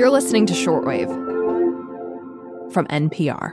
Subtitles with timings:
[0.00, 1.10] You're listening to Shortwave
[2.72, 3.52] from NPR.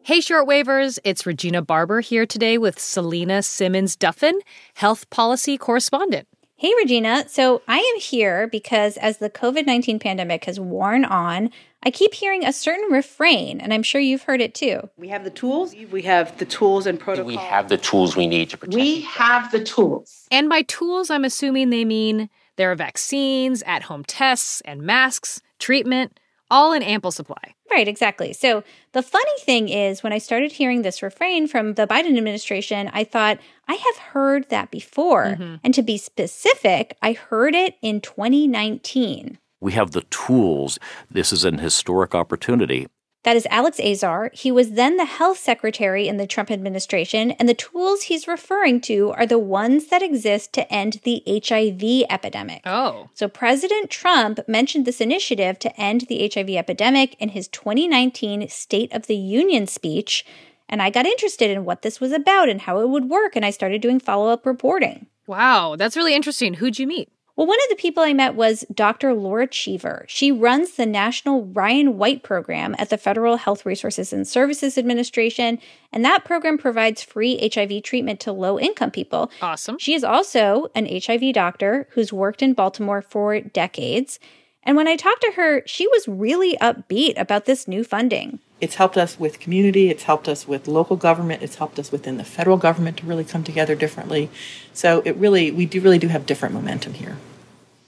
[0.00, 4.32] Hey, shortwavers, it's Regina Barber here today with Selena Simmons Duffin,
[4.72, 6.26] health policy correspondent.
[6.56, 7.28] Hey, Regina.
[7.28, 11.50] So I am here because as the COVID 19 pandemic has worn on,
[11.82, 14.88] I keep hearing a certain refrain, and I'm sure you've heard it too.
[14.96, 15.74] We have the tools.
[15.92, 17.26] We have the tools and protocols.
[17.26, 18.74] We have the tools we need to protect.
[18.74, 20.26] We have the tools.
[20.30, 25.40] And by tools, I'm assuming they mean there are vaccines, at home tests, and masks,
[25.58, 26.18] treatment,
[26.50, 27.54] all in ample supply.
[27.70, 28.32] Right, exactly.
[28.32, 32.90] So the funny thing is, when I started hearing this refrain from the Biden administration,
[32.92, 35.24] I thought, I have heard that before.
[35.24, 35.56] Mm-hmm.
[35.64, 39.38] And to be specific, I heard it in 2019.
[39.60, 40.78] We have the tools.
[41.10, 42.86] This is an historic opportunity.
[43.24, 44.30] That is Alex Azar.
[44.34, 48.82] He was then the health secretary in the Trump administration, and the tools he's referring
[48.82, 52.60] to are the ones that exist to end the HIV epidemic.
[52.66, 53.08] Oh.
[53.14, 58.92] So President Trump mentioned this initiative to end the HIV epidemic in his 2019 State
[58.92, 60.26] of the Union speech,
[60.68, 63.44] and I got interested in what this was about and how it would work, and
[63.44, 65.06] I started doing follow up reporting.
[65.26, 66.54] Wow, that's really interesting.
[66.54, 67.08] Who'd you meet?
[67.36, 69.12] Well, one of the people I met was Dr.
[69.12, 70.06] Laura Cheever.
[70.08, 75.58] She runs the National Ryan White Program at the Federal Health Resources and Services Administration,
[75.92, 79.32] and that program provides free HIV treatment to low income people.
[79.42, 79.78] Awesome.
[79.78, 84.20] She is also an HIV doctor who's worked in Baltimore for decades.
[84.62, 88.38] And when I talked to her, she was really upbeat about this new funding.
[88.60, 92.16] It's helped us with community, it's helped us with local government, it's helped us within
[92.16, 94.30] the federal government to really come together differently.
[94.72, 97.16] So it really, we do really do have different momentum here.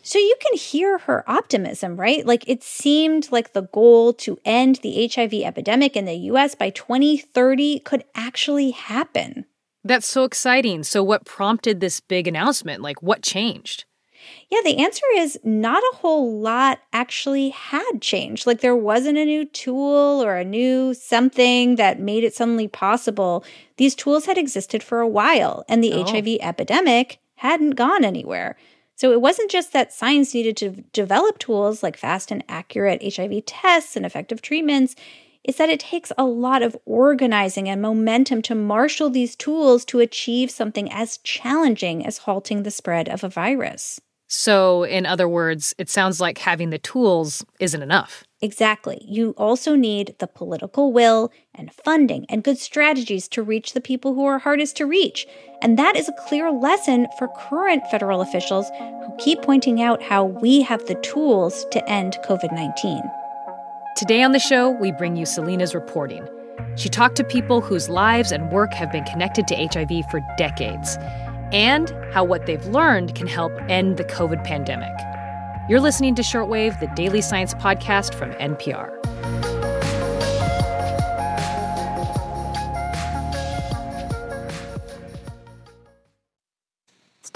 [0.03, 2.25] So you can hear her optimism, right?
[2.25, 6.71] Like it seemed like the goal to end the HIV epidemic in the US by
[6.71, 9.47] 2030 could actually happen.
[9.87, 10.83] That's so exciting.
[10.83, 12.83] So, what prompted this big announcement?
[12.83, 13.85] Like, what changed?
[14.51, 18.47] Yeah, the answer is not a whole lot actually had changed.
[18.47, 23.45] Like there wasn't a new tool or a new something that made it suddenly possible.
[23.77, 26.05] These tools had existed for a while, and the oh.
[26.05, 28.57] HIV epidemic hadn't gone anywhere.
[28.97, 33.45] So it wasn't just that science needed to develop tools like fast and accurate HIV
[33.45, 34.97] tests and effective treatments.
[35.45, 40.01] It's that it takes a lot of organizing and momentum to marshal these tools to
[40.01, 44.01] achieve something as challenging as halting the spread of a virus.
[44.29, 48.25] So, in other words, it sounds like having the tools isn't enough.
[48.43, 48.99] Exactly.
[49.07, 54.15] You also need the political will and funding and good strategies to reach the people
[54.15, 55.27] who are hardest to reach.
[55.63, 60.25] And that is a clear lesson for current federal officials who keep pointing out how
[60.25, 63.01] we have the tools to end COVID 19.
[63.97, 66.29] Today on the show, we bring you Selena's reporting.
[66.77, 70.99] She talked to people whose lives and work have been connected to HIV for decades
[71.53, 74.93] and how what they've learned can help end the COVID pandemic.
[75.69, 78.93] You're listening to Shortwave, the daily science podcast from NPR.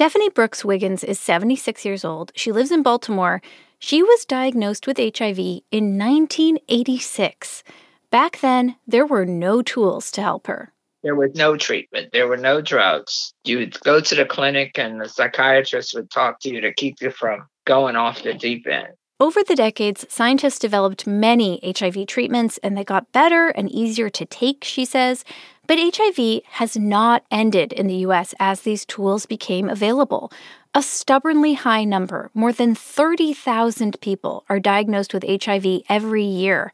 [0.01, 2.33] Stephanie Brooks Wiggins is 76 years old.
[2.35, 3.43] She lives in Baltimore.
[3.79, 5.39] She was diagnosed with HIV
[5.71, 7.63] in 1986.
[8.11, 10.73] Back then, there were no tools to help her.
[11.03, 12.11] There was no treatment.
[12.13, 13.33] There were no drugs.
[13.45, 17.01] You would go to the clinic and the psychiatrist would talk to you to keep
[17.01, 18.89] you from going off the deep end.
[19.19, 24.25] Over the decades, scientists developed many HIV treatments and they got better and easier to
[24.25, 25.25] take, she says.
[25.67, 30.33] But HIV has not ended in the US as these tools became available.
[30.75, 36.73] A stubbornly high number, more than 30,000 people, are diagnosed with HIV every year.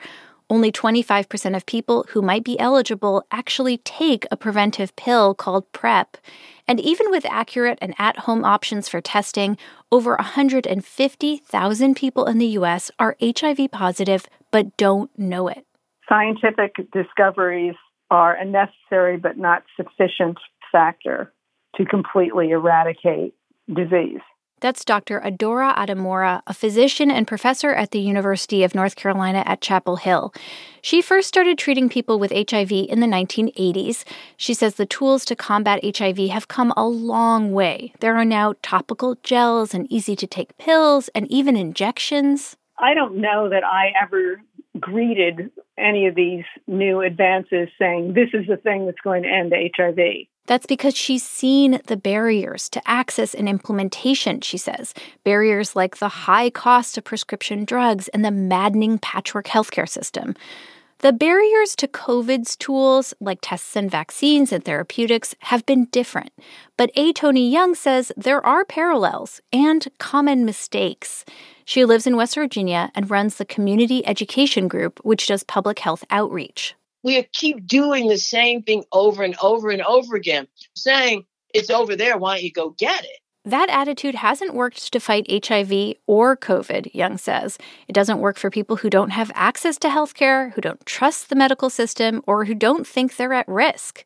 [0.48, 6.16] Only 25% of people who might be eligible actually take a preventive pill called PrEP.
[6.68, 9.58] And even with accurate and at home options for testing,
[9.90, 15.66] over 150,000 people in the US are HIV positive but don't know it.
[16.08, 17.74] Scientific discoveries
[18.10, 20.38] are a necessary but not sufficient
[20.70, 21.32] factor
[21.76, 23.34] to completely eradicate
[23.72, 24.20] disease.
[24.66, 25.20] That's Dr.
[25.20, 30.34] Adaora Adimora, a physician and professor at the University of North Carolina at Chapel Hill.
[30.82, 34.02] She first started treating people with HIV in the 1980s.
[34.36, 37.92] She says the tools to combat HIV have come a long way.
[38.00, 42.56] There are now topical gels and easy to take pills and even injections.
[42.76, 44.42] I don't know that I ever
[44.80, 49.54] greeted any of these new advances saying this is the thing that's going to end
[49.76, 50.26] HIV.
[50.46, 54.94] That's because she's seen the barriers to access and implementation, she says.
[55.24, 60.34] Barriers like the high cost of prescription drugs and the maddening patchwork healthcare system.
[61.00, 66.32] The barriers to COVID's tools, like tests and vaccines and therapeutics, have been different.
[66.78, 67.12] But A.
[67.12, 71.26] Toni Young says there are parallels and common mistakes.
[71.66, 76.02] She lives in West Virginia and runs the Community Education Group, which does public health
[76.08, 76.74] outreach.
[77.06, 81.24] We keep doing the same thing over and over and over again, saying,
[81.54, 83.20] it's over there, why don't you go get it?
[83.44, 87.58] That attitude hasn't worked to fight HIV or COVID, Young says.
[87.86, 91.36] It doesn't work for people who don't have access to healthcare, who don't trust the
[91.36, 94.04] medical system, or who don't think they're at risk.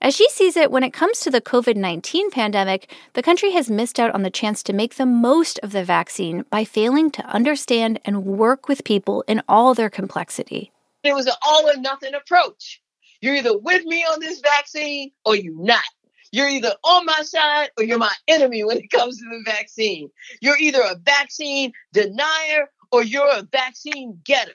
[0.00, 3.68] As she sees it, when it comes to the COVID 19 pandemic, the country has
[3.68, 7.26] missed out on the chance to make the most of the vaccine by failing to
[7.26, 10.72] understand and work with people in all their complexity.
[11.02, 12.80] It was an all or nothing approach.
[13.20, 15.84] You're either with me on this vaccine or you're not.
[16.32, 20.10] You're either on my side or you're my enemy when it comes to the vaccine.
[20.40, 24.54] You're either a vaccine denier or you're a vaccine getter.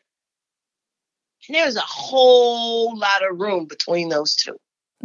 [1.48, 4.58] And there's a whole lot of room between those two.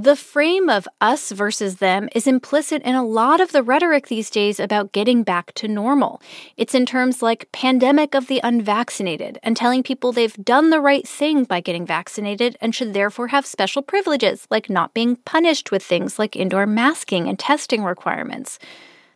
[0.02, 4.31] The frame of us versus them is implicit in a lot of the rhetoric these
[4.31, 6.23] days about getting back to normal.
[6.56, 11.06] It's in terms like pandemic of the unvaccinated and telling people they've done the right
[11.06, 15.82] thing by getting vaccinated and should therefore have special privileges, like not being punished with
[15.82, 18.58] things like indoor masking and testing requirements.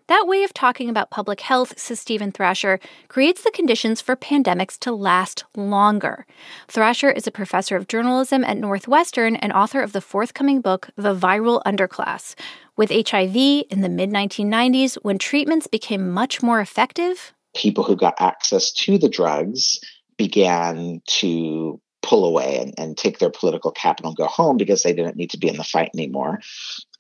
[0.06, 2.78] That way of talking about public health, says Steven Thrasher,
[3.08, 6.26] creates the conditions for pandemics to last longer.
[6.68, 11.14] Thrasher is a professor of journalism at Northwestern and author of the forthcoming book, The
[11.16, 12.34] Viral Underclass.
[12.76, 13.34] With HIV
[13.70, 18.98] in the mid 1990s, when treatments became much more effective, people who got access to
[18.98, 19.78] the drugs
[20.18, 24.92] began to pull away and, and take their political capital and go home because they
[24.92, 26.38] didn't need to be in the fight anymore.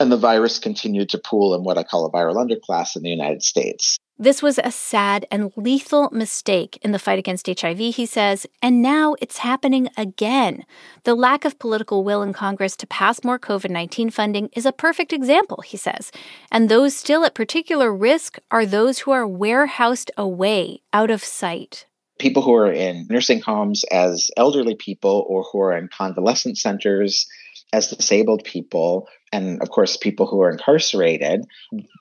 [0.00, 3.10] And the virus continued to pool in what I call a viral underclass in the
[3.10, 3.98] United States.
[4.16, 8.80] This was a sad and lethal mistake in the fight against HIV, he says, and
[8.80, 10.64] now it's happening again.
[11.02, 14.72] The lack of political will in Congress to pass more COVID 19 funding is a
[14.72, 16.12] perfect example, he says.
[16.52, 21.86] And those still at particular risk are those who are warehoused away, out of sight
[22.24, 27.26] people who are in nursing homes as elderly people or who are in convalescent centers
[27.70, 31.44] as disabled people, and of course, people who are incarcerated,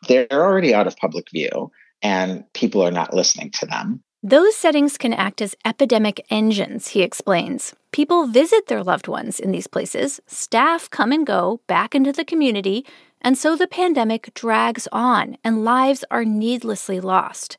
[0.07, 1.69] they're already out of public view
[2.01, 4.01] and people are not listening to them.
[4.23, 7.75] Those settings can act as epidemic engines, he explains.
[7.91, 12.23] People visit their loved ones in these places, staff come and go back into the
[12.23, 12.85] community,
[13.19, 17.57] and so the pandemic drags on and lives are needlessly lost.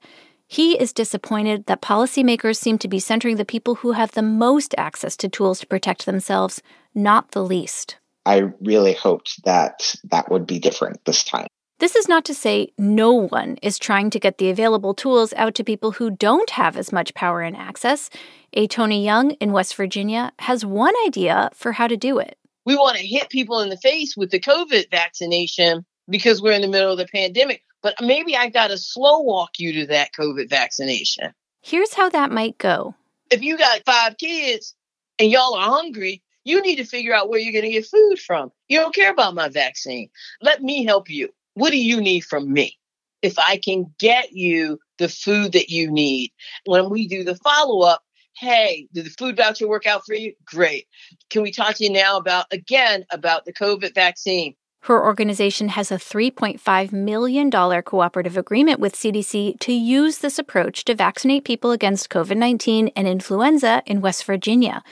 [0.54, 4.72] He is disappointed that policymakers seem to be centering the people who have the most
[4.78, 6.62] access to tools to protect themselves,
[6.94, 7.96] not the least.
[8.24, 11.48] I really hoped that that would be different this time.
[11.80, 15.56] This is not to say no one is trying to get the available tools out
[15.56, 18.08] to people who don't have as much power and access.
[18.52, 18.68] A.
[18.68, 22.38] Toni Young in West Virginia has one idea for how to do it.
[22.64, 26.62] We want to hit people in the face with the COVID vaccination because we're in
[26.62, 30.12] the middle of the pandemic but maybe I got to slow walk you to that
[30.18, 31.32] COVID vaccination.
[31.60, 32.94] Here's how that might go.
[33.30, 34.74] If you got five kids
[35.18, 38.18] and y'all are hungry, you need to figure out where you're going to get food
[38.18, 38.50] from.
[38.68, 40.08] You don't care about my vaccine.
[40.40, 41.28] Let me help you.
[41.52, 42.78] What do you need from me?
[43.20, 46.32] If I can get you the food that you need,
[46.64, 48.02] when we do the follow up,
[48.38, 50.32] hey, did the food voucher work out for you?
[50.46, 50.86] Great.
[51.28, 54.54] Can we talk to you now about, again, about the COVID vaccine?
[54.84, 60.94] Her organization has a $3.5 million cooperative agreement with CDC to use this approach to
[60.94, 64.84] vaccinate people against COVID 19 and influenza in West Virginia.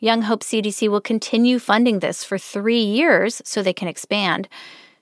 [0.00, 4.48] Young hopes CDC will continue funding this for three years so they can expand.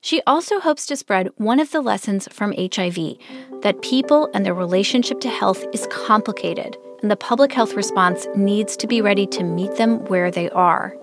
[0.02, 3.16] She also hopes to spread one of the lessons from HIV
[3.62, 8.76] that people and their relationship to health is complicated, and the public health response needs
[8.76, 10.94] to be ready to meet them where they are.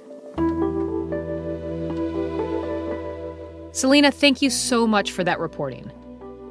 [3.73, 5.91] Selena, thank you so much for that reporting.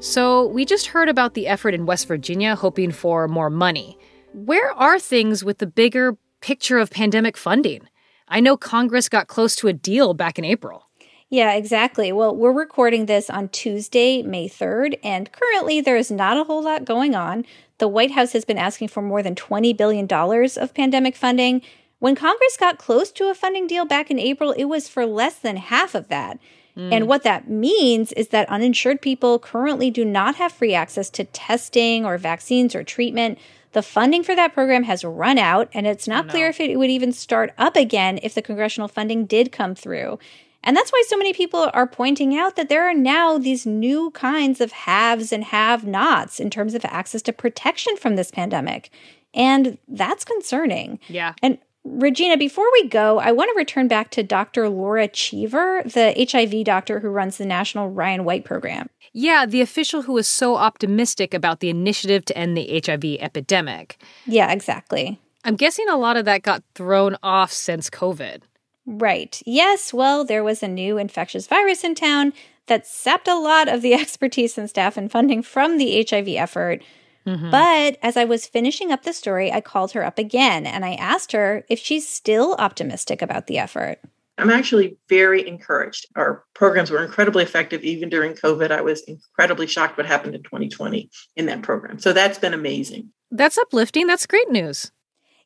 [0.01, 3.97] So, we just heard about the effort in West Virginia hoping for more money.
[4.33, 7.89] Where are things with the bigger picture of pandemic funding?
[8.27, 10.89] I know Congress got close to a deal back in April.
[11.31, 12.11] Yeah, exactly.
[12.11, 16.65] Well, we're recording this on Tuesday, May 3rd, and currently there is not a whole
[16.65, 17.47] lot going on.
[17.79, 21.63] The White House has been asking for more than $20 billion of pandemic funding.
[22.01, 25.39] When Congress got close to a funding deal back in April, it was for less
[25.39, 26.41] than half of that.
[26.77, 26.93] Mm.
[26.93, 31.25] And what that means is that uninsured people currently do not have free access to
[31.25, 33.39] testing or vaccines or treatment.
[33.73, 36.33] The funding for that program has run out, and it's not oh, no.
[36.33, 40.19] clear if it would even start up again if the congressional funding did come through.
[40.65, 44.11] And that's why so many people are pointing out that there are now these new
[44.13, 48.91] kinds of haves and have nots in terms of access to protection from this pandemic.
[49.35, 51.01] And that's concerning.
[51.09, 51.35] Yeah.
[51.43, 54.69] And Regina, before we go, I want to return back to Dr.
[54.69, 58.89] Laura Cheever, the HIV doctor who runs the National Ryan White program.
[59.13, 64.01] Yeah, the official who was so optimistic about the initiative to end the HIV epidemic.
[64.27, 65.21] Yeah, exactly.
[65.45, 68.43] I'm guessing a lot of that got thrown off since COVID.
[68.87, 69.43] Right.
[69.45, 72.33] Yes, well, there was a new infectious virus in town
[72.67, 76.83] that sapped a lot of the expertise and staff and funding from the HIV effort.
[77.27, 77.51] Mm-hmm.
[77.51, 80.95] But as I was finishing up the story, I called her up again and I
[80.95, 83.99] asked her if she's still optimistic about the effort.
[84.39, 86.07] I'm actually very encouraged.
[86.17, 88.71] Our programs were incredibly effective even during COVID.
[88.71, 91.99] I was incredibly shocked what happened in 2020 in that program.
[91.99, 93.11] So that's been amazing.
[93.31, 94.07] That's uplifting.
[94.07, 94.91] That's great news.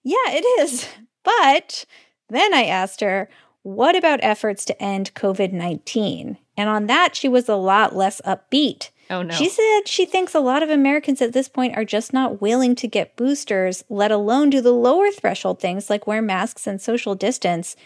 [0.02, 0.88] Yeah, it is.
[1.24, 1.84] But
[2.28, 3.28] then I asked her,
[3.62, 6.38] what about efforts to end COVID 19?
[6.56, 8.90] And on that, she was a lot less upbeat.
[9.08, 9.34] Oh, no.
[9.34, 12.74] She said she thinks a lot of Americans at this point are just not willing
[12.76, 17.14] to get boosters, let alone do the lower threshold things like wear masks and social
[17.14, 17.76] distance.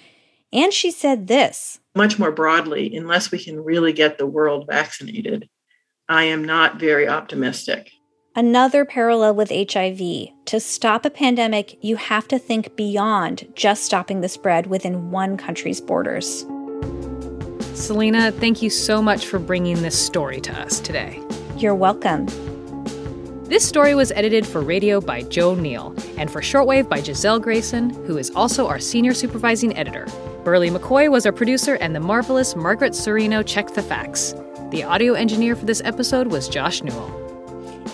[0.52, 5.48] And she said this much more broadly, unless we can really get the world vaccinated,
[6.08, 7.90] I am not very optimistic.
[8.36, 10.28] Another parallel with HIV.
[10.46, 15.36] To stop a pandemic, you have to think beyond just stopping the spread within one
[15.36, 16.44] country's borders.
[17.80, 21.20] Selena, thank you so much for bringing this story to us today.
[21.56, 22.26] You're welcome.
[23.44, 27.90] This story was edited for radio by Joe Neel and for shortwave by Gisele Grayson,
[28.04, 30.04] who is also our senior supervising editor.
[30.44, 34.34] Berly McCoy was our producer, and the marvelous Margaret Cirino checked the facts.
[34.70, 37.10] The audio engineer for this episode was Josh Newell.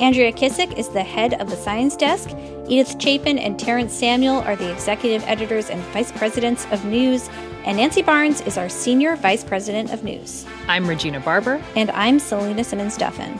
[0.00, 2.28] Andrea Kissack is the head of the science desk.
[2.68, 7.28] Edith Chapin and Terence Samuel are the executive editors and vice presidents of news.
[7.64, 10.44] And Nancy Barnes is our senior vice president of news.
[10.66, 11.62] I'm Regina Barber.
[11.76, 13.38] And I'm Selena Simmons Duffin.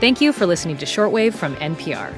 [0.00, 2.12] Thank you for listening to Shortwave from NPR.